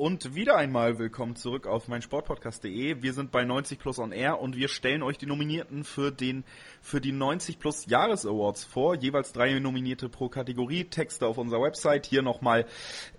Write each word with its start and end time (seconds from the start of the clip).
Und 0.00 0.34
wieder 0.34 0.56
einmal 0.56 0.98
willkommen 0.98 1.36
zurück 1.36 1.66
auf 1.66 1.86
meinsportpodcast.de. 1.86 3.02
Wir 3.02 3.12
sind 3.12 3.30
bei 3.30 3.44
90 3.44 3.78
Plus 3.78 3.98
On 3.98 4.12
Air 4.12 4.40
und 4.40 4.56
wir 4.56 4.68
stellen 4.68 5.02
euch 5.02 5.18
die 5.18 5.26
Nominierten 5.26 5.84
für 5.84 6.10
den 6.10 6.44
für 6.80 7.02
die 7.02 7.12
90 7.12 7.58
Plus 7.58 7.84
Jahres 7.84 8.24
Awards 8.24 8.64
vor. 8.64 8.94
Jeweils 8.94 9.34
drei 9.34 9.58
Nominierte 9.58 10.08
pro 10.08 10.30
Kategorie. 10.30 10.84
Texte 10.84 11.26
auf 11.26 11.36
unserer 11.36 11.60
Website. 11.60 12.06
Hier 12.06 12.22
nochmal 12.22 12.64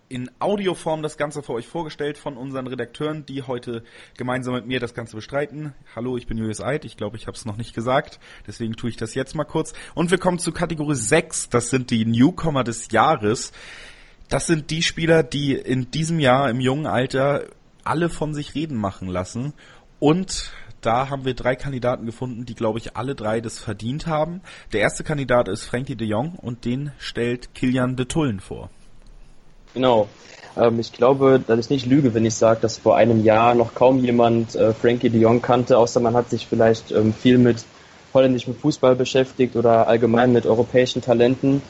in 0.09 0.31
Audioform 0.39 1.03
das 1.03 1.17
Ganze 1.17 1.43
für 1.43 1.53
euch 1.53 1.67
vorgestellt 1.67 2.17
von 2.17 2.35
unseren 2.35 2.65
Redakteuren, 2.65 3.27
die 3.27 3.43
heute 3.43 3.83
gemeinsam 4.17 4.55
mit 4.55 4.65
mir 4.65 4.79
das 4.79 4.95
Ganze 4.95 5.15
bestreiten. 5.15 5.75
Hallo, 5.95 6.17
ich 6.17 6.25
bin 6.25 6.39
Julius 6.39 6.61
Eid. 6.61 6.83
Ich 6.85 6.97
glaube, 6.97 7.15
ich 7.15 7.27
habe 7.27 7.37
es 7.37 7.45
noch 7.45 7.57
nicht 7.57 7.75
gesagt. 7.75 8.19
Deswegen 8.47 8.73
tue 8.73 8.89
ich 8.89 8.97
das 8.97 9.13
jetzt 9.13 9.35
mal 9.35 9.43
kurz. 9.43 9.73
Und 9.93 10.09
wir 10.09 10.17
kommen 10.17 10.39
zu 10.39 10.51
Kategorie 10.51 10.95
6. 10.95 11.49
Das 11.49 11.69
sind 11.69 11.91
die 11.91 12.05
Newcomer 12.05 12.63
des 12.63 12.91
Jahres. 12.91 13.51
Das 14.31 14.47
sind 14.47 14.71
die 14.71 14.81
Spieler, 14.81 15.23
die 15.23 15.51
in 15.51 15.91
diesem 15.91 16.17
Jahr 16.21 16.49
im 16.49 16.61
jungen 16.61 16.87
Alter 16.87 17.43
alle 17.83 18.07
von 18.07 18.33
sich 18.33 18.55
reden 18.55 18.77
machen 18.77 19.09
lassen. 19.09 19.51
Und 19.99 20.53
da 20.79 21.09
haben 21.09 21.25
wir 21.25 21.33
drei 21.33 21.57
Kandidaten 21.57 22.05
gefunden, 22.05 22.45
die, 22.45 22.55
glaube 22.55 22.79
ich, 22.79 22.95
alle 22.95 23.13
drei 23.13 23.41
das 23.41 23.59
verdient 23.59 24.07
haben. 24.07 24.39
Der 24.71 24.79
erste 24.79 25.03
Kandidat 25.03 25.49
ist 25.49 25.65
Frankie 25.65 25.97
de 25.97 26.07
Jong 26.07 26.35
und 26.41 26.63
den 26.63 26.93
stellt 26.97 27.53
Kilian 27.53 27.97
de 27.97 28.05
Tullen 28.05 28.39
vor. 28.39 28.69
Genau. 29.73 30.07
Ähm, 30.55 30.79
ich 30.79 30.93
glaube, 30.93 31.43
dass 31.45 31.59
ich 31.59 31.69
nicht 31.69 31.85
lüge, 31.85 32.13
wenn 32.13 32.23
ich 32.23 32.35
sage, 32.35 32.61
dass 32.61 32.77
vor 32.77 32.95
einem 32.95 33.25
Jahr 33.25 33.53
noch 33.53 33.75
kaum 33.75 33.99
jemand 34.01 34.55
äh, 34.55 34.73
Frankie 34.73 35.09
de 35.09 35.19
Jong 35.19 35.41
kannte, 35.41 35.77
außer 35.77 35.99
man 35.99 36.13
hat 36.13 36.29
sich 36.29 36.47
vielleicht 36.47 36.91
ähm, 36.91 37.13
viel 37.13 37.37
mit 37.37 37.65
holländischem 38.13 38.55
Fußball 38.55 38.95
beschäftigt 38.95 39.57
oder 39.57 39.87
allgemein 39.87 40.31
mit 40.31 40.45
europäischen 40.45 41.01
Talenten. 41.01 41.61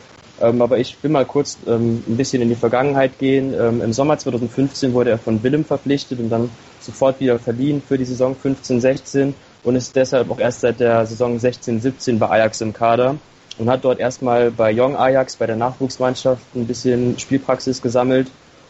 Ähm, 0.42 0.62
aber 0.62 0.80
ich 0.80 0.98
will 1.02 1.12
mal 1.12 1.26
kurz 1.26 1.58
ähm, 1.68 2.04
ein 2.08 2.18
bisschen 2.18 2.42
in 2.42 2.50
die 2.50 2.56
Vergangenheit 2.56 3.20
gehen. 3.20 3.54
Ähm, 3.54 3.82
Im 3.82 3.94
Sommer 3.94 4.18
2015 4.18 4.94
wurde 4.94 5.12
er 5.12 5.18
von 5.18 5.44
Willem 5.44 5.64
verpflichtet 5.64 6.20
und 6.20 6.30
dann 6.30 6.50
sofort 6.80 7.20
wieder 7.20 7.38
verliehen 7.38 7.82
für 7.86 7.98
die 7.98 8.06
Saison 8.06 8.36
15-16 8.36 9.34
und 9.64 9.76
ist 9.76 9.96
deshalb 9.96 10.32
auch 10.32 10.40
erst 10.40 10.62
seit 10.62 10.80
der 10.80 11.06
Saison 11.06 11.38
16-17 11.38 12.18
bei 12.18 12.30
Ajax 12.30 12.62
im 12.62 12.74
Kader 12.74 13.18
und 13.58 13.70
hat 13.70 13.84
dort 13.84 14.00
erstmal 14.00 14.50
bei 14.50 14.74
Young 14.74 14.96
Ajax, 14.96 15.36
bei 15.36 15.46
der 15.46 15.56
Nachwuchsmannschaft, 15.56 16.56
ein 16.56 16.66
bisschen 16.66 17.20
Spielpraxis 17.20 17.82
gesammelt 17.82 18.28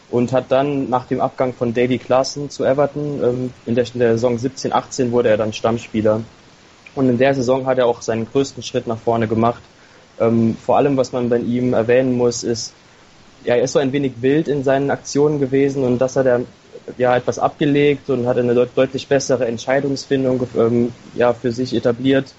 und 0.10 0.34
hat 0.34 0.46
dann 0.50 0.90
nach 0.90 1.06
dem 1.06 1.22
Abgang 1.22 1.54
von 1.54 1.74
Davy 1.74 1.98
Klaassen 1.98 2.50
zu 2.50 2.66
Everton 2.66 3.24
ähm, 3.24 3.54
in, 3.66 3.76
der, 3.76 3.86
in 3.94 4.00
der 4.00 4.12
Saison 4.14 4.36
17-18 4.36 5.12
wurde 5.12 5.30
er 5.30 5.38
dann 5.38 5.54
Stammspieler. 5.54 6.22
Und 6.94 7.08
in 7.08 7.18
der 7.18 7.34
Saison 7.34 7.66
hat 7.68 7.78
er 7.78 7.88
auch 7.88 8.02
seinen 8.02 8.30
größten 8.30 8.62
Schritt 8.64 8.86
nach 8.86 8.98
vorne 8.98 9.30
gemacht 9.30 9.62
ähm, 10.22 10.56
vor 10.56 10.78
allem, 10.78 10.96
was 10.96 11.12
man 11.12 11.30
bei 11.30 11.40
ihm 11.40 11.74
erwähnen 11.74 12.16
muss, 12.16 12.44
ist, 12.44 12.74
ja, 13.44 13.56
er 13.56 13.64
ist 13.64 13.74
so 13.74 13.80
ein 13.80 13.92
wenig 13.92 14.14
wild 14.22 14.48
in 14.48 14.64
seinen 14.64 14.92
Aktionen 14.92 15.40
gewesen 15.40 15.84
und 15.84 16.00
das 16.00 16.16
hat 16.16 16.28
er 16.28 16.42
ja 16.98 17.16
etwas 17.16 17.40
abgelegt 17.40 18.10
und 18.10 18.28
hat 18.28 18.38
eine 18.38 18.54
deut 18.54 18.70
deutlich 18.76 19.08
bessere 19.08 19.48
Entscheidungsfindung 19.48 20.48
ähm, 20.58 20.94
ja, 21.16 21.34
für 21.34 21.52
sich 21.52 21.74
etabliert 21.74 22.34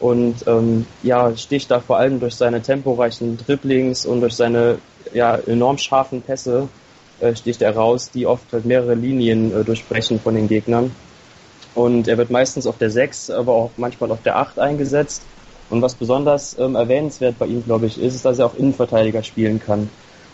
und 0.00 0.46
ähm, 0.46 0.86
ja, 1.02 1.36
sticht 1.36 1.70
da 1.70 1.80
vor 1.80 1.98
allem 1.98 2.20
durch 2.20 2.34
seine 2.34 2.62
temporeichen 2.62 3.38
Dribblings 3.38 4.06
und 4.06 4.20
durch 4.20 4.34
seine 4.34 4.78
ja, 5.12 5.36
enorm 5.36 5.78
scharfen 5.78 6.22
Pässe 6.22 6.68
äh, 7.20 7.34
sticht 7.34 7.62
er 7.62 7.74
raus, 7.74 8.10
die 8.12 8.26
oft 8.26 8.52
halt 8.52 8.64
mehrere 8.64 8.94
Linien 8.94 9.52
äh, 9.58 9.64
durchbrechen 9.64 10.20
von 10.20 10.34
den 10.34 10.48
Gegnern. 10.48 10.92
Und 11.74 12.08
er 12.08 12.18
wird 12.18 12.30
meistens 12.30 12.66
auf 12.66 12.78
der 12.78 12.90
6, 12.90 13.30
aber 13.30 13.52
auch 13.52 13.70
manchmal 13.76 14.10
auf 14.10 14.22
der 14.22 14.36
8 14.36 14.58
eingesetzt. 14.58 15.22
Und 15.70 15.82
was 15.82 15.94
besonders 15.94 16.58
ähm, 16.58 16.74
erwähnenswert 16.74 17.38
bei 17.38 17.46
ihm, 17.46 17.64
glaube 17.64 17.86
ich, 17.86 18.00
ist, 18.00 18.14
ist, 18.14 18.24
dass 18.24 18.38
er 18.38 18.46
auch 18.46 18.54
Innenverteidiger 18.54 19.22
spielen 19.22 19.60
kann. 19.60 19.90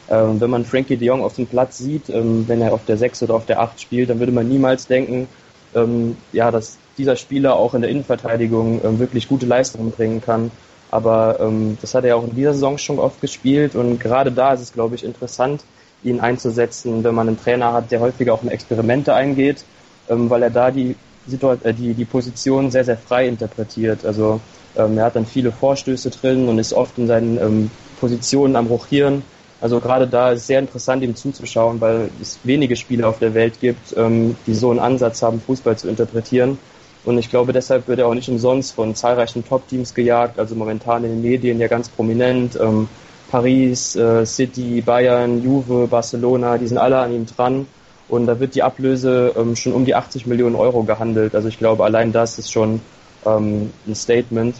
Ähm, 0.09 0.41
wenn 0.41 0.51
man 0.51 0.65
Frankie 0.65 0.97
de 0.97 1.09
Jong 1.09 1.25
auf 1.25 1.35
dem 1.35 1.47
Platz 1.47 1.79
sieht, 1.79 2.09
ähm, 2.11 2.47
wenn 2.47 2.61
er 2.61 2.73
auf 2.73 2.85
der 2.85 2.97
6 2.97 3.23
oder 3.23 3.35
auf 3.35 3.47
der 3.47 3.61
8 3.61 3.81
spielt, 3.81 4.11
dann 4.11 4.21
würde 4.21 4.33
man 4.33 4.49
niemals 4.49 4.87
denken, 4.87 5.29
ähm, 5.75 6.17
ja, 6.33 6.51
dass 6.51 6.77
dieser 6.99 7.17
Spieler 7.17 7.57
auch 7.57 7.75
in 7.75 7.81
der 7.81 7.91
Innenverteidigung 7.91 8.81
ähm, 8.85 8.99
wirklich 8.99 9.29
gute 9.29 9.47
Leistungen 9.47 9.91
bringen 9.91 10.21
kann. 10.21 10.51
Aber 10.91 11.41
ähm, 11.41 11.79
das 11.81 11.95
hat 11.95 12.05
er 12.05 12.17
auch 12.17 12.25
in 12.25 12.37
dieser 12.37 12.53
Saison 12.53 12.79
schon 12.79 12.99
oft 12.99 13.21
gespielt 13.21 13.75
und 13.75 13.99
gerade 13.99 14.31
da 14.31 14.53
ist 14.53 14.61
es, 14.61 14.73
glaube 14.73 14.95
ich, 14.95 15.05
interessant, 15.05 15.65
ihn 16.05 16.21
einzusetzen, 16.21 17.03
wenn 17.03 17.15
man 17.15 17.27
einen 17.27 17.43
Trainer 17.43 17.73
hat, 17.73 17.91
der 17.91 18.01
häufiger 18.01 18.35
auch 18.35 18.43
in 18.43 18.51
Experimente 18.51 19.15
eingeht, 19.15 19.65
weil 20.07 20.43
er 20.43 20.51
da 20.51 20.71
die, 20.71 20.97
die, 21.27 21.95
die 21.95 22.05
Position 22.05 22.71
sehr, 22.71 22.85
sehr 22.85 22.97
frei 22.97 23.29
interpretiert. 23.29 24.05
Also 24.05 24.41
ähm, 24.77 24.99
er 24.99 25.07
hat 25.07 25.17
dann 25.17 25.27
viele 25.27 25.53
Vorstöße 25.53 26.11
drin 26.11 26.49
und 26.49 26.59
ist 26.59 26.73
oft 26.73 26.99
in 26.99 27.07
seinen 27.07 27.39
ähm, 27.39 27.71
Positionen 28.01 28.57
am 28.57 28.67
Rochieren. 28.67 29.23
Also 29.61 29.81
gerade 29.81 30.07
da 30.07 30.33
ist 30.33 30.41
es 30.41 30.47
sehr 30.49 30.59
interessant, 30.59 31.03
ihm 31.03 31.17
zuzuschauen, 31.17 31.81
weil 31.81 32.11
es 32.21 32.39
wenige 32.45 32.77
Spieler 32.77 33.09
auf 33.09 33.19
der 33.19 33.35
Welt 33.35 33.61
gibt, 33.61 33.97
ähm, 33.97 34.37
die 34.47 34.55
so 34.55 34.71
einen 34.71 34.81
Ansatz 34.81 35.23
haben, 35.23 35.41
Fußball 35.41 35.79
zu 35.79 35.89
interpretieren. 35.89 36.59
Und 37.05 37.19
ich 37.19 37.31
glaube, 37.31 37.53
deshalb 37.53 37.87
wird 37.87 37.99
er 37.99 38.07
auch 38.07 38.15
nicht 38.15 38.29
umsonst 38.29 38.75
von 38.75 38.95
zahlreichen 38.95 39.47
Top-Teams 39.47 39.95
gejagt, 39.95 40.39
also 40.39 40.55
momentan 40.55 41.05
in 41.05 41.11
den 41.11 41.23
Medien 41.23 41.61
ja 41.61 41.69
ganz 41.69 41.89
prominent. 41.89 42.59
Ähm, 42.61 42.89
Paris, 43.31 43.97
äh, 43.97 44.25
City, 44.27 44.81
Bayern, 44.81 45.43
Juve, 45.43 45.87
Barcelona, 45.89 46.57
die 46.59 46.67
sind 46.67 46.79
alle 46.79 46.99
an 46.99 47.13
ihm 47.13 47.27
dran. 47.27 47.67
Und 48.09 48.27
da 48.27 48.39
wird 48.39 48.55
die 48.55 48.63
Ablöse 48.63 49.33
ähm, 49.37 49.57
schon 49.57 49.73
um 49.73 49.85
die 49.85 49.95
80 49.95 50.27
Millionen 50.27 50.57
Euro 50.57 50.83
gehandelt. 50.83 51.35
Also 51.35 51.49
ich 51.49 51.59
glaube, 51.59 51.85
allein 51.85 52.13
das 52.13 52.39
ist 52.39 52.53
schon 52.53 52.81
ähm, 53.25 53.73
ein 53.87 53.95
Statement. 53.95 54.57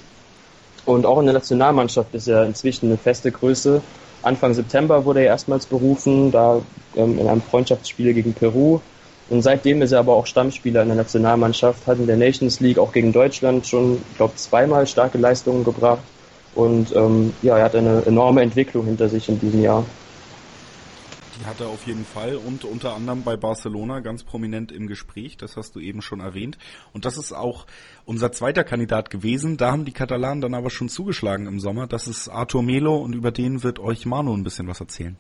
Und 0.87 1.07
auch 1.07 1.19
in 1.19 1.27
der 1.27 1.35
Nationalmannschaft 1.35 2.15
ist 2.15 2.29
er 2.29 2.45
inzwischen 2.45 2.87
eine 2.87 2.97
feste 2.97 3.31
Größe. 3.31 3.83
Anfang 4.23 4.55
September 4.55 5.05
wurde 5.05 5.21
er 5.21 5.27
erstmals 5.27 5.67
berufen, 5.67 6.31
da 6.31 6.61
ähm, 6.97 7.19
in 7.19 7.29
einem 7.29 7.43
Freundschaftsspiel 7.43 8.15
gegen 8.15 8.33
Peru. 8.33 8.81
Und 9.31 9.43
seitdem 9.43 9.81
ist 9.83 9.93
er 9.93 10.01
aber 10.01 10.15
auch 10.15 10.27
Stammspieler 10.27 10.83
in 10.83 10.89
der 10.89 10.97
Nationalmannschaft, 10.97 11.87
hat 11.87 11.99
in 11.99 12.07
der 12.07 12.17
Nations 12.17 12.61
League 12.61 12.79
auch 12.79 12.93
gegen 12.93 13.13
Deutschland 13.13 13.67
schon, 13.67 13.99
ich 14.11 14.17
glaube, 14.17 14.37
zweimal 14.37 14.87
starke 14.87 15.19
Leistungen 15.19 15.65
gebracht. 15.65 16.03
Und 16.55 16.95
ähm, 16.95 17.33
ja, 17.43 17.59
er 17.59 17.65
hat 17.65 17.75
eine 17.75 18.03
enorme 18.07 18.43
Entwicklung 18.43 18.85
hinter 18.85 19.09
sich 19.09 19.29
in 19.29 19.41
diesem 19.41 19.63
Jahr 19.63 19.85
die 21.39 21.47
hat 21.47 21.61
er 21.61 21.69
auf 21.69 21.87
jeden 21.87 22.05
Fall 22.05 22.37
und 22.37 22.65
unter 22.65 22.95
anderem 22.95 23.23
bei 23.23 23.37
Barcelona 23.37 24.01
ganz 24.01 24.25
prominent 24.25 24.73
im 24.73 24.87
Gespräch, 24.87 25.37
das 25.37 25.57
hast 25.57 25.75
du 25.75 25.81
eben 25.81 26.03
schon 26.03 26.21
erwähnt. 26.21 26.59
Und 26.93 27.05
das 27.05 27.17
ist 27.17 27.33
auch 27.33 27.67
unser 28.05 28.33
zweiter 28.33 28.65
Kandidat 28.65 29.11
gewesen. 29.11 29.57
Da 29.57 29.71
haben 29.71 29.85
die 29.85 29.93
Katalanen 29.93 30.41
dann 30.41 30.55
aber 30.55 30.71
schon 30.71 30.89
zugeschlagen 30.89 31.47
im 31.47 31.61
Sommer. 31.61 31.87
Das 31.87 32.07
ist 32.07 32.29
Artur 32.29 32.63
Melo 32.63 32.97
und 32.97 33.15
über 33.15 33.31
den 33.31 33.63
wird 33.63 33.79
euch 33.79 34.07
Manu 34.07 34.35
ein 34.35 34.45
bisschen 34.45 34.69
was 34.69 34.81
erzählen. 34.81 35.17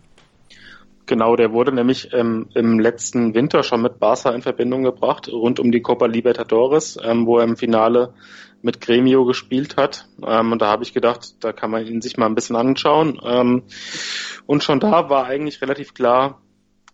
Genau, 1.07 1.37
der 1.37 1.53
wurde 1.53 1.73
nämlich 1.73 2.09
ähm, 2.15 2.47
im 2.55 2.81
letzten 2.81 3.35
Winter 3.35 3.63
schon 3.63 3.83
mit 3.83 3.99
Barca 3.99 4.31
in 4.31 4.41
Verbindung 4.41 4.85
gebracht, 4.85 5.29
rund 5.29 5.61
um 5.61 5.71
die 5.71 5.83
Copa 5.83 6.07
Libertadores, 6.07 6.99
ähm, 7.03 7.27
wo 7.27 7.39
er 7.39 7.45
im 7.45 7.57
Finale 7.57 8.15
mit 8.65 8.81
Gremio 8.81 9.25
gespielt 9.25 9.77
hat. 9.77 10.09
Ähm, 10.27 10.53
und 10.53 10.63
da 10.63 10.69
habe 10.69 10.83
ich 10.83 10.95
gedacht, 10.95 11.45
da 11.45 11.53
kann 11.53 11.71
man 11.71 11.87
ihn 11.87 12.01
sich 12.01 12.17
mal 12.17 12.27
ein 12.27 12.35
bisschen 12.35 12.57
anschauen. 12.57 13.21
Ähm, 13.23 13.63
und 14.47 14.65
schon 14.65 14.81
da 14.81 15.11
war 15.11 15.27
eigentlich 15.27 15.61
relativ 15.63 15.95
klar, 15.95 16.41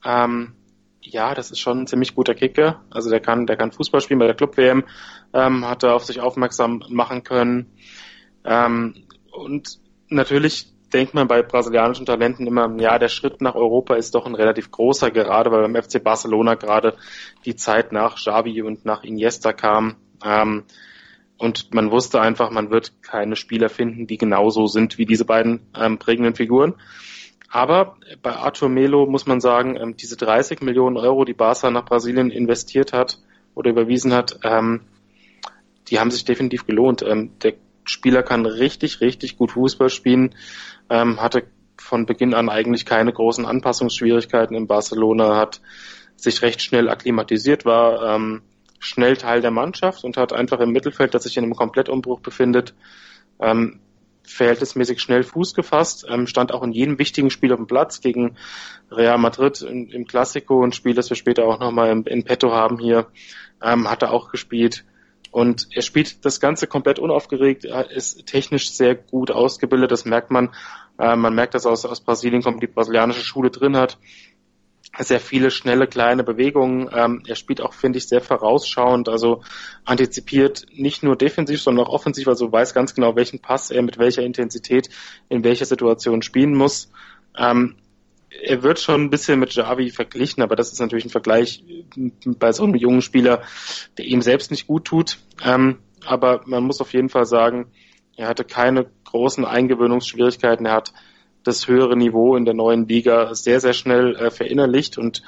ähm, 0.05 0.55
ja, 1.01 1.35
das 1.35 1.51
ist 1.51 1.61
schon 1.61 1.81
ein 1.81 1.87
ziemlich 1.87 2.15
guter 2.15 2.35
Kicker. 2.35 2.83
Also 2.91 3.09
der 3.09 3.21
kann, 3.21 3.47
der 3.47 3.57
kann 3.57 3.73
Fußball 3.73 4.01
spielen 4.01 4.19
bei 4.19 4.27
der 4.27 4.35
Club 4.35 4.57
WM, 4.57 4.85
ähm, 5.33 5.67
hat 5.67 5.83
er 5.83 5.95
auf 5.95 6.05
sich 6.05 6.21
aufmerksam 6.21 6.83
machen 6.89 7.23
können. 7.23 7.73
Ähm, 8.45 9.07
und 9.33 9.79
natürlich 10.09 10.73
denkt 10.93 11.15
man 11.15 11.29
bei 11.29 11.43
brasilianischen 11.43 12.05
Talenten 12.05 12.49
immer, 12.49 12.75
ja, 12.81 12.99
der 12.99 13.09
Schritt 13.09 13.41
nach 13.41 13.55
Europa 13.55 13.95
ist 13.95 14.15
doch 14.17 14.27
ein 14.27 14.35
relativ 14.35 14.73
großer, 14.73 15.13
gerade 15.13 15.53
weil 15.53 15.63
beim 15.63 15.81
FC 15.81 16.03
Barcelona 16.03 16.55
gerade 16.55 16.97
die 17.45 17.55
Zeit 17.55 17.93
nach 17.93 18.17
Xavi 18.17 18.61
und 18.63 18.85
nach 18.85 19.05
Iniesta 19.05 19.53
kam. 19.53 19.97
Ähm, 20.25 20.65
und 21.41 21.73
man 21.73 21.91
wusste 21.91 22.21
einfach, 22.21 22.51
man 22.51 22.71
wird 22.71 23.01
keine 23.01 23.34
Spieler 23.34 23.71
finden, 23.71 24.07
die 24.07 24.19
genauso 24.19 24.66
sind 24.66 24.98
wie 24.98 25.07
diese 25.07 25.25
beiden 25.25 25.60
ähm, 25.75 25.98
prägenden 25.98 26.34
Figuren. 26.34 26.75
Aber 27.48 27.97
bei 28.21 28.37
Arthur 28.37 28.69
Melo 28.69 29.07
muss 29.07 29.25
man 29.25 29.41
sagen, 29.41 29.75
ähm, 29.75 29.97
diese 29.97 30.19
30 30.19 30.60
Millionen 30.60 30.98
Euro, 30.98 31.25
die 31.25 31.33
Barca 31.33 31.71
nach 31.71 31.87
Brasilien 31.87 32.31
investiert 32.31 32.92
hat 32.92 33.19
oder 33.54 33.71
überwiesen 33.71 34.13
hat, 34.13 34.39
ähm, 34.45 34.83
die 35.89 35.98
haben 35.98 36.10
sich 36.10 36.27
definitiv 36.27 36.66
gelohnt. 36.66 37.01
Ähm, 37.01 37.31
der 37.42 37.54
Spieler 37.84 38.22
kann 38.22 38.45
richtig, 38.45 39.01
richtig 39.01 39.39
gut 39.39 39.53
Fußball 39.53 39.89
spielen, 39.89 40.34
ähm, 40.91 41.22
hatte 41.22 41.45
von 41.78 42.04
Beginn 42.04 42.34
an 42.34 42.51
eigentlich 42.51 42.84
keine 42.84 43.15
großen 43.15 43.47
Anpassungsschwierigkeiten 43.47 44.54
in 44.54 44.66
Barcelona, 44.66 45.39
hat 45.39 45.63
sich 46.16 46.42
recht 46.42 46.60
schnell 46.60 46.91
akklimatisiert, 46.91 47.65
war 47.65 48.15
ähm, 48.15 48.42
schnell 48.80 49.16
Teil 49.16 49.42
der 49.42 49.53
Mannschaft 49.53 50.03
und 50.03 50.16
hat 50.16 50.32
einfach 50.32 50.59
im 50.59 50.72
Mittelfeld, 50.72 51.15
das 51.15 51.22
sich 51.22 51.36
in 51.36 51.44
einem 51.44 51.54
Komplettumbruch 51.54 52.21
befindet, 52.21 52.74
ähm, 53.38 53.78
verhältnismäßig 54.24 55.00
schnell 55.00 55.22
Fuß 55.22 55.54
gefasst, 55.54 56.06
ähm, 56.09 56.27
stand 56.27 56.53
auch 56.53 56.62
in 56.62 56.72
jedem 56.72 56.98
wichtigen 56.98 57.30
Spiel 57.30 57.53
auf 57.53 57.59
dem 57.59 57.66
Platz 57.66 58.00
gegen 58.00 58.36
Real 58.91 59.18
Madrid 59.18 59.60
in, 59.62 59.91
im 59.91 60.06
Classico, 60.06 60.65
ein 60.65 60.72
Spiel, 60.72 60.94
das 60.94 61.10
wir 61.10 61.16
später 61.16 61.44
auch 61.44 61.60
nochmal 61.60 61.91
in, 61.91 62.04
in 62.04 62.24
petto 62.24 62.53
haben 62.53 62.78
hier, 62.78 63.06
ähm, 63.62 63.88
hat 63.88 64.03
er 64.03 64.12
auch 64.12 64.30
gespielt. 64.30 64.84
Und 65.30 65.68
er 65.74 65.82
spielt 65.82 66.24
das 66.24 66.41
Ganze 66.41 66.66
komplett 66.66 66.98
unaufgeregt, 66.98 67.65
er 67.65 67.91
ist 67.91 68.27
technisch 68.27 68.72
sehr 68.72 68.97
gut 68.97 69.30
ausgebildet, 69.30 69.92
das 69.92 70.04
merkt 70.04 70.30
man. 70.30 70.50
Äh, 70.98 71.16
man 71.16 71.34
merkt, 71.34 71.54
dass 71.54 71.66
aus, 71.66 71.84
aus 71.84 72.00
Brasilien 72.00 72.42
kommt, 72.42 72.62
die 72.62 72.66
brasilianische 72.66 73.24
Schule 73.24 73.50
drin 73.50 73.77
hat. 73.77 73.98
Sehr 74.98 75.21
viele 75.21 75.50
schnelle 75.50 75.86
kleine 75.86 76.24
Bewegungen. 76.24 76.91
Ähm, 76.92 77.22
er 77.27 77.36
spielt 77.36 77.60
auch, 77.60 77.74
finde 77.74 77.98
ich, 77.98 78.09
sehr 78.09 78.21
vorausschauend, 78.21 79.09
also 79.09 79.42
antizipiert 79.84 80.66
nicht 80.72 81.03
nur 81.03 81.16
defensiv, 81.16 81.62
sondern 81.62 81.86
auch 81.86 81.92
offensiv, 81.92 82.27
also 82.27 82.50
weiß 82.50 82.74
ganz 82.74 82.94
genau, 82.94 83.15
welchen 83.15 83.38
Pass 83.38 83.71
er 83.71 83.82
mit 83.82 83.98
welcher 83.98 84.22
Intensität 84.22 84.88
in 85.28 85.44
welcher 85.44 85.65
Situation 85.65 86.22
spielen 86.22 86.54
muss. 86.54 86.91
Ähm, 87.38 87.77
er 88.42 88.62
wird 88.62 88.80
schon 88.80 89.03
ein 89.03 89.10
bisschen 89.10 89.38
mit 89.38 89.53
Javi 89.53 89.91
verglichen, 89.91 90.42
aber 90.42 90.56
das 90.56 90.72
ist 90.72 90.80
natürlich 90.80 91.04
ein 91.04 91.10
Vergleich 91.10 91.65
bei 92.24 92.53
so 92.53 92.65
einem 92.65 92.77
jungen 92.77 93.03
Spieler, 93.03 93.42
der 93.98 94.04
ihm 94.04 94.22
selbst 94.22 94.50
nicht 94.50 94.66
gut 94.66 94.84
tut. 94.84 95.18
Ähm, 95.44 95.78
aber 96.04 96.42
man 96.47 96.65
muss 96.65 96.80
auf 96.80 96.92
jeden 96.92 97.09
Fall 97.09 97.27
sagen, 97.27 97.71
er 98.16 98.28
hatte 98.28 98.44
keine 98.44 98.86
großen 99.04 99.44
Eingewöhnungsschwierigkeiten. 99.44 100.66
Er 100.66 100.74
hat 100.74 100.92
das 101.45 101.69
höhere 101.69 101.97
Niveau 101.97 102.37
in 102.37 102.45
der 102.45 102.54
neuen 102.54 102.87
Liga 102.87 103.34
sehr, 103.34 103.60
sehr 103.60 103.72
schnell 103.72 104.16
äh, 104.16 104.31
verinnerlicht 104.31 104.98
und 104.98 105.22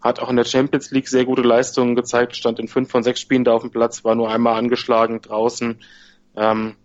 hat 0.00 0.20
auch 0.20 0.30
in 0.30 0.36
der 0.36 0.44
Champions 0.44 0.90
League 0.90 1.08
sehr 1.08 1.24
gute 1.24 1.42
Leistungen 1.42 1.94
gezeigt, 1.94 2.36
stand 2.36 2.58
in 2.58 2.68
fünf 2.68 2.90
von 2.90 3.02
sechs 3.02 3.20
Spielen 3.20 3.44
da 3.44 3.52
auf 3.52 3.62
dem 3.62 3.70
Platz, 3.70 4.04
war 4.04 4.14
nur 4.14 4.30
einmal 4.30 4.56
angeschlagen 4.56 5.20
draußen. 5.20 5.78
Ähm, 6.36 6.76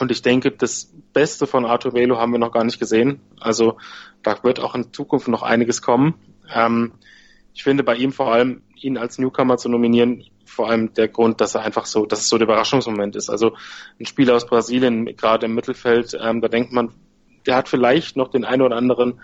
und 0.00 0.10
ich 0.10 0.22
denke, 0.22 0.50
das 0.50 0.90
Beste 1.12 1.46
von 1.46 1.66
Arthur 1.66 1.92
Melo 1.92 2.16
haben 2.16 2.32
wir 2.32 2.38
noch 2.38 2.52
gar 2.52 2.64
nicht 2.64 2.78
gesehen. 2.78 3.20
Also 3.38 3.76
da 4.22 4.42
wird 4.42 4.60
auch 4.60 4.74
in 4.74 4.92
Zukunft 4.92 5.28
noch 5.28 5.42
einiges 5.42 5.82
kommen. 5.82 6.14
Ähm, 6.52 6.92
ich 7.52 7.62
finde 7.62 7.82
bei 7.82 7.96
ihm 7.96 8.12
vor 8.12 8.32
allem, 8.32 8.62
ihn 8.80 8.96
als 8.96 9.18
Newcomer 9.18 9.58
zu 9.58 9.68
nominieren, 9.68 10.24
vor 10.46 10.68
allem 10.68 10.94
der 10.94 11.08
Grund, 11.08 11.40
dass 11.40 11.54
er 11.54 11.62
einfach 11.62 11.86
so, 11.86 12.06
dass 12.06 12.20
es 12.20 12.28
so 12.28 12.38
der 12.38 12.46
Überraschungsmoment 12.46 13.14
ist. 13.16 13.30
Also 13.30 13.54
ein 14.00 14.06
Spieler 14.06 14.34
aus 14.34 14.46
Brasilien, 14.46 15.04
gerade 15.16 15.46
im 15.46 15.54
Mittelfeld, 15.54 16.16
ähm, 16.20 16.40
da 16.40 16.48
denkt 16.48 16.72
man, 16.72 16.92
der 17.46 17.56
hat 17.56 17.68
vielleicht 17.68 18.16
noch 18.16 18.28
den 18.28 18.44
einen 18.44 18.62
oder 18.62 18.76
anderen 18.76 19.20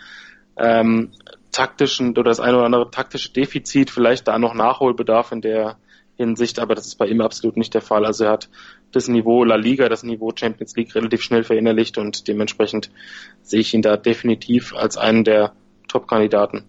ähm, 0.57 1.13
taktischen 1.53 2.11
oder 2.11 2.25
das 2.25 2.41
eine 2.41 2.57
oder 2.57 2.67
andere 2.67 2.91
taktische 2.91 3.33
Defizit, 3.33 3.91
vielleicht 3.91 4.29
da 4.29 4.39
noch 4.39 4.55
Nachholbedarf 4.55 5.33
in 5.33 5.41
der 5.41 5.77
Hinsicht, 6.17 6.59
aber 6.59 6.75
das 6.75 6.87
ist 6.87 6.97
bei 6.97 7.07
ihm 7.07 7.21
absolut 7.21 7.57
nicht 7.57 7.75
der 7.75 7.81
Fall. 7.81 8.05
Also 8.05 8.25
er 8.25 8.33
hat 8.33 8.49
das 8.93 9.07
Niveau 9.09 9.45
La 9.45 9.55
Liga, 9.55 9.89
das 9.89 10.03
Niveau 10.03 10.33
Champions 10.35 10.75
League 10.77 10.95
relativ 10.95 11.23
schnell 11.23 11.45
verinnerlicht 11.45 11.97
und 11.97 12.27
dementsprechend 12.27 12.91
sehe 13.43 13.61
ich 13.61 13.73
ihn 13.73 13.83
da 13.83 13.97
definitiv 13.97 14.75
als 14.75 14.97
einen 14.97 15.23
der 15.23 15.53
Top-Kandidaten 15.87 16.65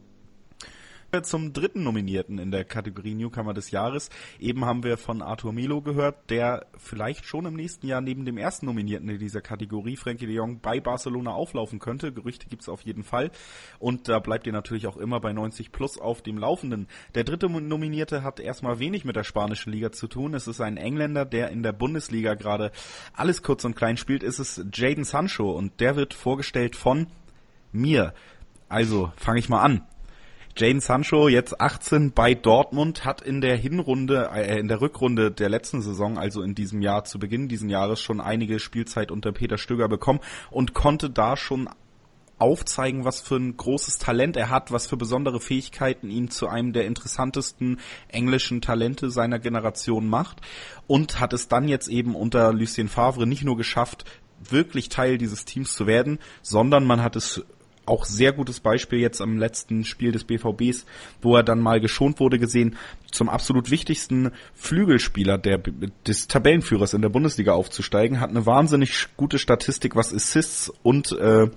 zum 1.23 1.53
dritten 1.53 1.83
Nominierten 1.83 2.37
in 2.37 2.51
der 2.51 2.63
Kategorie 2.63 3.15
Newcomer 3.15 3.53
des 3.53 3.71
Jahres. 3.71 4.09
Eben 4.39 4.65
haben 4.65 4.83
wir 4.83 4.97
von 4.97 5.21
Arthur 5.21 5.53
Milo 5.53 5.81
gehört, 5.81 6.29
der 6.29 6.67
vielleicht 6.77 7.25
schon 7.25 7.45
im 7.45 7.55
nächsten 7.55 7.87
Jahr 7.87 8.01
neben 8.01 8.25
dem 8.25 8.37
ersten 8.37 8.67
Nominierten 8.67 9.09
in 9.09 9.19
dieser 9.19 9.41
Kategorie, 9.41 9.97
Frankie 9.97 10.27
de 10.27 10.35
Jong, 10.35 10.59
bei 10.59 10.79
Barcelona 10.79 11.31
auflaufen 11.31 11.79
könnte. 11.79 12.13
Gerüchte 12.13 12.47
gibt's 12.47 12.69
auf 12.69 12.81
jeden 12.83 13.03
Fall. 13.03 13.31
Und 13.79 14.07
da 14.07 14.19
bleibt 14.19 14.45
ihr 14.47 14.53
natürlich 14.53 14.87
auch 14.87 14.97
immer 14.97 15.19
bei 15.19 15.33
90 15.33 15.71
plus 15.71 15.97
auf 15.97 16.21
dem 16.21 16.37
Laufenden. 16.37 16.87
Der 17.15 17.23
dritte 17.23 17.49
Nominierte 17.49 18.23
hat 18.23 18.39
erstmal 18.39 18.79
wenig 18.79 19.03
mit 19.03 19.15
der 19.15 19.23
spanischen 19.23 19.71
Liga 19.73 19.91
zu 19.91 20.07
tun. 20.07 20.33
Es 20.33 20.47
ist 20.47 20.61
ein 20.61 20.77
Engländer, 20.77 21.25
der 21.25 21.49
in 21.49 21.63
der 21.63 21.73
Bundesliga 21.73 22.35
gerade 22.35 22.71
alles 23.13 23.41
kurz 23.41 23.65
und 23.65 23.75
klein 23.75 23.97
spielt. 23.97 24.23
Es 24.23 24.39
ist 24.39 24.65
Jaden 24.73 25.03
Sancho 25.03 25.51
und 25.51 25.79
der 25.79 25.95
wird 25.95 26.13
vorgestellt 26.13 26.75
von 26.75 27.07
mir. 27.71 28.13
Also 28.67 29.11
fange 29.17 29.39
ich 29.39 29.49
mal 29.49 29.61
an. 29.61 29.81
Jane 30.59 30.81
Sancho, 30.81 31.29
jetzt 31.29 31.61
18 31.61 32.11
bei 32.11 32.33
Dortmund, 32.33 33.05
hat 33.05 33.21
in 33.21 33.39
der 33.39 33.55
Hinrunde, 33.55 34.29
äh, 34.33 34.59
in 34.59 34.67
der 34.67 34.81
Rückrunde 34.81 35.31
der 35.31 35.47
letzten 35.47 35.81
Saison, 35.81 36.17
also 36.17 36.41
in 36.41 36.53
diesem 36.53 36.81
Jahr, 36.81 37.05
zu 37.05 37.17
Beginn 37.17 37.47
dieses 37.47 37.71
Jahres 37.71 38.01
schon 38.01 38.19
einige 38.19 38.59
Spielzeit 38.59 39.09
unter 39.09 39.31
Peter 39.31 39.57
Stöger 39.57 39.87
bekommen 39.87 40.19
und 40.51 40.73
konnte 40.73 41.09
da 41.09 41.37
schon 41.37 41.69
aufzeigen, 42.39 43.05
was 43.05 43.21
für 43.21 43.37
ein 43.37 43.55
großes 43.55 43.99
Talent 43.99 44.35
er 44.35 44.49
hat, 44.49 44.69
was 44.73 44.85
für 44.85 44.97
besondere 44.97 45.39
Fähigkeiten 45.39 46.09
ihn 46.09 46.29
zu 46.29 46.49
einem 46.49 46.73
der 46.73 46.87
interessantesten 46.87 47.79
englischen 48.09 48.59
Talente 48.59 49.09
seiner 49.11 49.39
Generation 49.39 50.09
macht 50.09 50.41
und 50.87 51.21
hat 51.21 51.31
es 51.31 51.47
dann 51.47 51.69
jetzt 51.69 51.87
eben 51.87 52.15
unter 52.15 52.51
Lucien 52.51 52.89
Favre 52.89 53.25
nicht 53.25 53.45
nur 53.45 53.55
geschafft, 53.55 54.03
wirklich 54.41 54.89
Teil 54.89 55.17
dieses 55.17 55.45
Teams 55.45 55.71
zu 55.71 55.87
werden, 55.87 56.19
sondern 56.41 56.85
man 56.85 57.01
hat 57.01 57.15
es 57.15 57.45
auch 57.89 58.05
sehr 58.05 58.31
gutes 58.31 58.59
Beispiel 58.59 58.99
jetzt 58.99 59.21
am 59.21 59.37
letzten 59.37 59.83
Spiel 59.83 60.11
des 60.11 60.23
BVBs, 60.23 60.85
wo 61.21 61.35
er 61.35 61.43
dann 61.43 61.59
mal 61.59 61.79
geschont 61.79 62.19
wurde, 62.19 62.39
gesehen, 62.39 62.77
zum 63.11 63.29
absolut 63.29 63.71
wichtigsten 63.71 64.31
Flügelspieler 64.53 65.37
der, 65.37 65.59
des 66.07 66.27
Tabellenführers 66.27 66.93
in 66.93 67.01
der 67.01 67.09
Bundesliga 67.09 67.53
aufzusteigen, 67.53 68.19
hat 68.19 68.29
eine 68.29 68.45
wahnsinnig 68.45 69.07
gute 69.17 69.39
Statistik, 69.39 69.95
was 69.95 70.13
Assists 70.13 70.71
und 70.83 71.11
äh, 71.13 71.47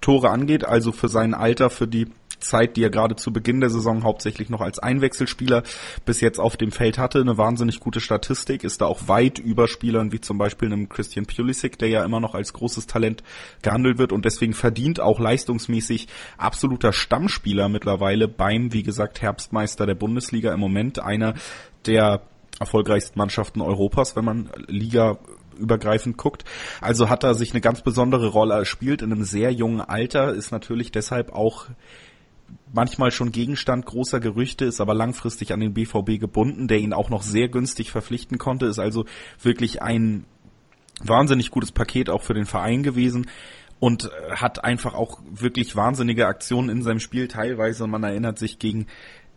Tore 0.00 0.30
angeht, 0.30 0.64
also 0.64 0.92
für 0.92 1.08
sein 1.08 1.32
Alter, 1.32 1.70
für 1.70 1.86
die 1.86 2.08
Zeit, 2.42 2.76
die 2.76 2.84
er 2.84 2.90
gerade 2.90 3.16
zu 3.16 3.32
Beginn 3.32 3.60
der 3.60 3.70
Saison 3.70 4.04
hauptsächlich 4.04 4.50
noch 4.50 4.60
als 4.60 4.78
Einwechselspieler 4.78 5.62
bis 6.04 6.20
jetzt 6.20 6.38
auf 6.38 6.56
dem 6.56 6.72
Feld 6.72 6.98
hatte, 6.98 7.20
eine 7.20 7.38
wahnsinnig 7.38 7.80
gute 7.80 8.00
Statistik, 8.00 8.64
ist 8.64 8.80
da 8.80 8.86
auch 8.86 9.08
weit 9.08 9.38
über 9.38 9.68
Spielern 9.68 10.12
wie 10.12 10.20
zum 10.20 10.38
Beispiel 10.38 10.72
einem 10.72 10.88
Christian 10.88 11.26
Pulisic, 11.26 11.78
der 11.78 11.88
ja 11.88 12.04
immer 12.04 12.20
noch 12.20 12.34
als 12.34 12.52
großes 12.52 12.86
Talent 12.86 13.22
gehandelt 13.62 13.98
wird 13.98 14.12
und 14.12 14.24
deswegen 14.24 14.52
verdient 14.52 15.00
auch 15.00 15.18
leistungsmäßig 15.18 16.08
absoluter 16.36 16.92
Stammspieler 16.92 17.68
mittlerweile 17.68 18.28
beim, 18.28 18.72
wie 18.72 18.82
gesagt, 18.82 19.22
Herbstmeister 19.22 19.86
der 19.86 19.94
Bundesliga 19.94 20.52
im 20.52 20.60
Moment, 20.60 20.98
einer 20.98 21.34
der 21.86 22.22
erfolgreichsten 22.60 23.18
Mannschaften 23.18 23.60
Europas, 23.60 24.14
wenn 24.16 24.24
man 24.24 24.50
Liga 24.68 25.18
übergreifend 25.58 26.16
guckt. 26.16 26.44
Also 26.80 27.08
hat 27.08 27.24
er 27.24 27.34
sich 27.34 27.52
eine 27.52 27.60
ganz 27.60 27.82
besondere 27.82 28.28
Rolle 28.28 28.64
spielt 28.64 29.02
in 29.02 29.12
einem 29.12 29.24
sehr 29.24 29.52
jungen 29.52 29.80
Alter, 29.80 30.34
ist 30.34 30.50
natürlich 30.50 30.92
deshalb 30.92 31.32
auch 31.32 31.66
manchmal 32.72 33.10
schon 33.10 33.32
Gegenstand 33.32 33.86
großer 33.86 34.20
Gerüchte, 34.20 34.64
ist 34.64 34.80
aber 34.80 34.94
langfristig 34.94 35.52
an 35.52 35.60
den 35.60 35.74
BVB 35.74 36.18
gebunden, 36.18 36.68
der 36.68 36.78
ihn 36.78 36.92
auch 36.92 37.10
noch 37.10 37.22
sehr 37.22 37.48
günstig 37.48 37.90
verpflichten 37.90 38.38
konnte, 38.38 38.66
ist 38.66 38.78
also 38.78 39.04
wirklich 39.40 39.82
ein 39.82 40.24
wahnsinnig 41.02 41.50
gutes 41.50 41.72
Paket 41.72 42.08
auch 42.10 42.22
für 42.22 42.34
den 42.34 42.46
Verein 42.46 42.82
gewesen 42.82 43.26
und 43.80 44.10
hat 44.30 44.64
einfach 44.64 44.94
auch 44.94 45.20
wirklich 45.28 45.74
wahnsinnige 45.74 46.26
Aktionen 46.26 46.68
in 46.68 46.82
seinem 46.82 47.00
Spiel 47.00 47.26
teilweise. 47.26 47.86
Man 47.86 48.04
erinnert 48.04 48.38
sich 48.38 48.58
gegen 48.58 48.86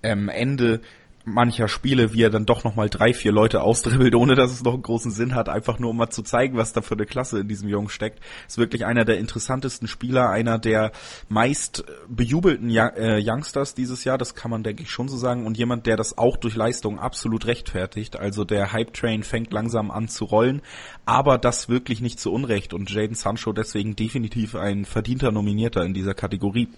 ähm, 0.04 0.30
Ende 0.30 0.82
mancher 1.26 1.68
Spiele, 1.68 2.14
wie 2.14 2.24
er 2.24 2.30
dann 2.30 2.46
doch 2.46 2.64
nochmal 2.64 2.90
drei, 2.90 3.14
vier 3.14 3.32
Leute 3.32 3.62
ausdribbelt, 3.62 4.16
ohne 4.16 4.36
dass 4.36 4.52
es 4.52 4.64
noch 4.64 4.74
einen 4.74 4.84
großen 4.84 5.12
Sinn 5.12 5.36
hat, 5.36 5.50
einfach 5.50 5.80
nur 5.80 5.90
um 5.90 5.98
mal 5.98 6.10
zu 6.10 6.22
zeigen, 6.22 6.58
was 6.58 6.74
da 6.74 6.82
für 6.82 6.94
eine 6.94 7.06
Klasse 7.06 7.40
in 7.40 7.48
diesem 7.48 7.70
Jungen 7.70 7.90
steckt. 7.90 8.20
Ist 8.48 8.58
wirklich 8.58 8.86
einer 8.86 9.06
der 9.06 9.18
interessantesten 9.18 9.88
Spieler, 9.88 10.30
einer 10.30 10.60
der 10.60 10.92
meist 11.28 11.84
bejubelten 12.08 12.70
äh, 12.70 13.22
Youngsters 13.24 13.74
dieses 13.74 14.04
Jahr, 14.04 14.18
das 14.18 14.36
kann 14.36 14.52
man 14.52 14.64
denke 14.64 14.84
ich 14.84 14.92
schon 14.92 15.08
so 15.08 15.18
sagen, 15.18 15.46
und 15.46 15.58
jemand, 15.58 15.86
der 15.86 15.98
das 15.98 16.18
auch 16.18 16.38
durch 16.38 16.56
Leistung 16.56 17.00
absolut 17.00 17.46
rechtfertigt. 17.46 18.18
Also 18.18 18.44
der 18.44 18.72
Hype-Train 18.72 19.24
fängt 19.24 19.52
langsam 19.54 19.92
an 19.92 20.08
zu 20.08 20.26
rollen, 20.26 20.62
aber 21.06 21.38
das 21.38 21.70
wirklich 21.70 22.02
nicht 22.02 22.20
zu 22.20 22.32
Unrecht 22.32 22.74
und 22.74 22.90
Jaden 22.92 23.16
Sancho 23.16 23.54
deswegen 23.54 23.96
definitiv 23.96 24.56
ein 24.56 24.86
verdienter 24.86 25.32
Nominierter 25.32 25.84
in 25.84 25.94
dieser 25.94 26.14
Kategorie. 26.14 26.70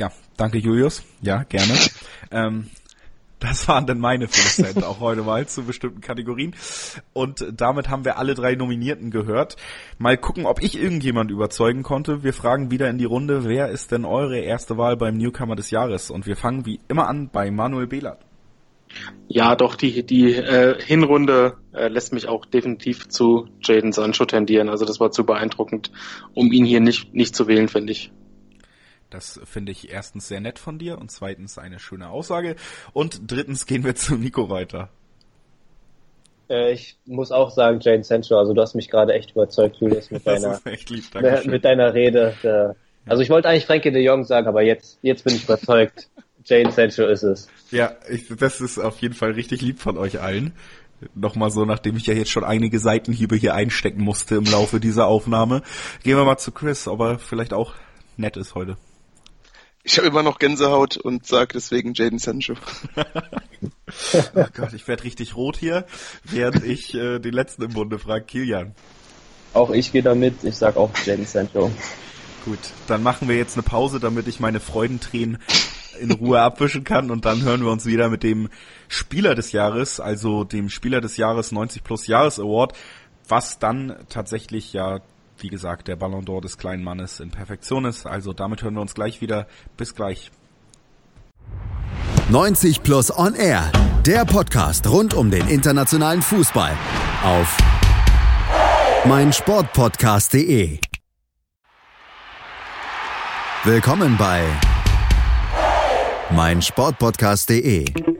Ja, 0.00 0.10
danke 0.38 0.56
Julius. 0.56 1.02
Ja, 1.20 1.42
gerne. 1.42 1.74
ähm, 2.30 2.70
das 3.38 3.68
waren 3.68 3.86
dann 3.86 4.00
meine 4.00 4.28
5 4.28 4.72
Cent 4.72 4.84
auch 4.84 4.98
heute 4.98 5.20
mal 5.20 5.46
zu 5.46 5.64
bestimmten 5.64 6.00
Kategorien. 6.00 6.54
Und 7.12 7.44
damit 7.52 7.90
haben 7.90 8.06
wir 8.06 8.16
alle 8.16 8.32
drei 8.32 8.54
Nominierten 8.54 9.10
gehört. 9.10 9.56
Mal 9.98 10.16
gucken, 10.16 10.46
ob 10.46 10.62
ich 10.62 10.80
irgendjemand 10.80 11.30
überzeugen 11.30 11.82
konnte. 11.82 12.22
Wir 12.24 12.32
fragen 12.32 12.70
wieder 12.70 12.88
in 12.88 12.96
die 12.96 13.04
Runde, 13.04 13.44
wer 13.44 13.68
ist 13.68 13.92
denn 13.92 14.06
eure 14.06 14.38
erste 14.38 14.78
Wahl 14.78 14.96
beim 14.96 15.18
Newcomer 15.18 15.54
des 15.54 15.70
Jahres? 15.70 16.10
Und 16.10 16.26
wir 16.26 16.36
fangen 16.36 16.64
wie 16.64 16.80
immer 16.88 17.06
an 17.06 17.28
bei 17.28 17.50
Manuel 17.50 17.86
Behlert. 17.86 18.24
Ja, 19.28 19.54
doch, 19.54 19.74
die, 19.74 20.02
die 20.04 20.32
äh, 20.32 20.80
Hinrunde 20.82 21.58
äh, 21.74 21.88
lässt 21.88 22.14
mich 22.14 22.26
auch 22.26 22.46
definitiv 22.46 23.06
zu 23.08 23.48
Jaden 23.60 23.92
Sancho 23.92 24.24
tendieren. 24.24 24.70
Also 24.70 24.86
das 24.86 24.98
war 24.98 25.10
zu 25.10 25.26
beeindruckend, 25.26 25.92
um 26.32 26.50
ihn 26.52 26.64
hier 26.64 26.80
nicht, 26.80 27.14
nicht 27.14 27.36
zu 27.36 27.46
wählen, 27.48 27.68
finde 27.68 27.92
ich. 27.92 28.10
Das 29.10 29.40
finde 29.44 29.72
ich 29.72 29.92
erstens 29.92 30.28
sehr 30.28 30.40
nett 30.40 30.58
von 30.58 30.78
dir 30.78 30.98
und 30.98 31.10
zweitens 31.10 31.58
eine 31.58 31.78
schöne 31.78 32.08
Aussage. 32.08 32.56
Und 32.92 33.30
drittens 33.30 33.66
gehen 33.66 33.84
wir 33.84 33.94
zu 33.96 34.14
Nico 34.14 34.48
weiter. 34.48 34.88
Äh, 36.48 36.72
ich 36.72 36.96
muss 37.06 37.32
auch 37.32 37.50
sagen, 37.50 37.80
Jane 37.80 38.04
Sancho, 38.04 38.38
also 38.38 38.54
du 38.54 38.62
hast 38.62 38.74
mich 38.74 38.88
gerade 38.88 39.12
echt 39.14 39.32
überzeugt, 39.32 39.76
Julius, 39.76 40.10
mit 40.10 40.26
deiner, 40.26 40.60
lieb, 40.88 41.04
mit 41.46 41.64
deiner 41.64 41.92
Rede. 41.92 42.76
Also 43.06 43.22
ich 43.22 43.30
wollte 43.30 43.48
eigentlich 43.48 43.66
Frankie 43.66 43.90
de 43.90 44.02
Jong 44.02 44.24
sagen, 44.24 44.46
aber 44.46 44.62
jetzt, 44.62 44.98
jetzt 45.02 45.24
bin 45.24 45.34
ich 45.34 45.44
überzeugt. 45.44 46.08
Jane 46.44 46.72
Sancho 46.72 47.04
ist 47.06 47.22
es. 47.22 47.48
Ja, 47.70 47.92
ich, 48.08 48.28
das 48.28 48.60
ist 48.60 48.78
auf 48.78 48.98
jeden 49.00 49.14
Fall 49.14 49.32
richtig 49.32 49.60
lieb 49.60 49.78
von 49.78 49.98
euch 49.98 50.20
allen. 50.20 50.54
Nochmal 51.14 51.50
so, 51.50 51.64
nachdem 51.64 51.96
ich 51.96 52.06
ja 52.06 52.14
jetzt 52.14 52.30
schon 52.30 52.44
einige 52.44 52.78
Seitenhiebe 52.78 53.36
hier 53.36 53.54
einstecken 53.54 54.02
musste 54.02 54.36
im 54.36 54.44
Laufe 54.44 54.80
dieser 54.80 55.06
Aufnahme. 55.06 55.62
Gehen 56.02 56.16
wir 56.16 56.24
mal 56.24 56.38
zu 56.38 56.52
Chris, 56.52 56.88
ob 56.88 57.00
er 57.00 57.18
vielleicht 57.18 57.52
auch 57.52 57.74
nett 58.16 58.36
ist 58.36 58.54
heute. 58.54 58.76
Ich 59.82 59.96
habe 59.96 60.08
immer 60.08 60.22
noch 60.22 60.38
Gänsehaut 60.38 60.98
und 60.98 61.26
sage 61.26 61.52
deswegen 61.54 61.94
Jaden 61.94 62.18
Sancho. 62.18 62.54
oh 64.34 64.44
Gott, 64.54 64.72
ich 64.74 64.86
werde 64.86 65.04
richtig 65.04 65.36
rot 65.36 65.56
hier, 65.56 65.86
während 66.24 66.64
ich 66.64 66.94
äh, 66.94 67.18
den 67.18 67.32
letzten 67.32 67.62
im 67.62 67.72
Bunde 67.72 67.98
frage, 67.98 68.24
Kilian. 68.24 68.74
Auch 69.54 69.70
ich 69.70 69.90
gehe 69.90 70.02
damit, 70.02 70.44
ich 70.44 70.56
sag 70.56 70.76
auch 70.76 70.90
Jaden 71.04 71.26
Sancho. 71.26 71.70
Gut, 72.44 72.58
dann 72.88 73.02
machen 73.02 73.28
wir 73.28 73.36
jetzt 73.36 73.56
eine 73.56 73.62
Pause, 73.62 74.00
damit 74.00 74.28
ich 74.28 74.38
meine 74.38 74.60
Freudentränen 74.60 75.38
in 75.98 76.12
Ruhe 76.12 76.40
abwischen 76.40 76.84
kann 76.84 77.10
und 77.10 77.24
dann 77.24 77.42
hören 77.42 77.62
wir 77.62 77.70
uns 77.70 77.84
wieder 77.86 78.08
mit 78.08 78.22
dem 78.22 78.48
Spieler 78.88 79.34
des 79.34 79.52
Jahres, 79.52 80.00
also 80.00 80.44
dem 80.44 80.68
Spieler 80.68 81.00
des 81.00 81.16
Jahres 81.16 81.52
90 81.52 81.84
plus 81.84 82.06
Jahres 82.06 82.38
Award, 82.38 82.74
was 83.28 83.58
dann 83.58 83.96
tatsächlich 84.08 84.72
ja, 84.72 85.00
wie 85.42 85.48
gesagt, 85.48 85.88
der 85.88 85.96
Ballon 85.96 86.24
d'Or 86.24 86.40
des 86.40 86.58
kleinen 86.58 86.82
Mannes 86.84 87.20
in 87.20 87.30
Perfektion 87.30 87.84
ist. 87.84 88.06
Also 88.06 88.32
damit 88.32 88.62
hören 88.62 88.74
wir 88.74 88.80
uns 88.80 88.94
gleich 88.94 89.20
wieder. 89.20 89.46
Bis 89.76 89.94
gleich. 89.94 90.30
90 92.30 92.82
plus 92.82 93.16
on 93.16 93.34
air, 93.34 93.72
der 94.06 94.24
Podcast 94.24 94.86
rund 94.88 95.14
um 95.14 95.30
den 95.30 95.48
internationalen 95.48 96.22
Fußball 96.22 96.76
auf 97.24 97.58
meinsportpodcast.de. 99.04 100.78
Willkommen 103.64 104.16
bei 104.16 104.44
meinsportpodcast.de. 106.30 108.19